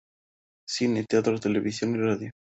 Cine, 0.67 1.03
Teatro, 1.05 1.39
Televisión 1.39 1.93
y 1.93 1.99
Radio 1.99 2.31